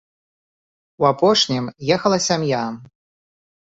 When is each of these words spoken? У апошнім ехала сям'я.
У 1.03 1.09
апошнім 1.13 1.71
ехала 1.99 2.17
сям'я. 2.33 2.67